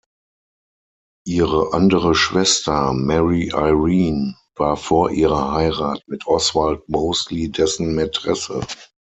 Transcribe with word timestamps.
Ihre 1.27 1.73
andere 1.73 2.15
Schwester, 2.15 2.91
Mary 2.91 3.49
Irene, 3.53 4.35
war 4.55 4.75
vor 4.75 5.11
ihrer 5.11 5.53
Heirat 5.53 6.01
mit 6.07 6.25
Oswald 6.25 6.89
Mosley 6.89 7.51
dessen 7.51 7.93
Mätresse. 7.93 8.61